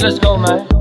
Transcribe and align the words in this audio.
Let's 0.00 0.20
go, 0.20 0.36
man. 0.38 0.77